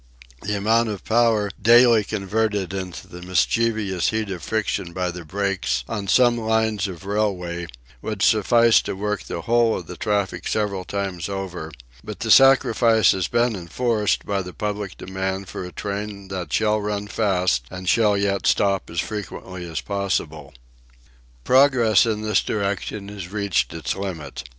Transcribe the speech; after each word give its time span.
The 0.41 0.57
amount 0.57 0.89
of 0.89 1.05
power 1.05 1.51
daily 1.61 2.03
converted 2.03 2.73
into 2.73 3.07
the 3.07 3.21
mischievous 3.21 4.09
heat 4.09 4.31
of 4.31 4.41
friction 4.41 4.93
by 4.93 5.11
the 5.11 5.23
brakes 5.23 5.83
on 5.87 6.07
some 6.07 6.39
lines 6.39 6.87
of 6.87 7.05
railway 7.05 7.67
would 8.01 8.23
suffice 8.23 8.81
to 8.81 8.95
work 8.95 9.21
the 9.25 9.41
whole 9.43 9.77
of 9.77 9.85
the 9.85 9.95
traffic 9.95 10.47
several 10.47 10.85
times 10.85 11.29
over; 11.29 11.71
but 12.03 12.21
the 12.21 12.31
sacrifice 12.31 13.11
has 13.11 13.27
been 13.27 13.55
enforced 13.55 14.25
by 14.25 14.41
the 14.41 14.53
public 14.53 14.97
demand 14.97 15.47
for 15.49 15.63
a 15.65 15.71
train 15.71 16.29
that 16.29 16.51
shall 16.51 16.81
run 16.81 17.05
fast 17.05 17.65
and 17.69 17.87
shall 17.87 18.17
yet 18.17 18.47
stop 18.47 18.89
as 18.89 18.99
frequently 19.01 19.69
as 19.69 19.81
possible. 19.81 20.51
Progress 21.43 22.07
in 22.07 22.23
this 22.23 22.41
direction 22.41 23.07
has 23.07 23.31
reached 23.31 23.71
its 23.71 23.95
limit. 23.95 24.45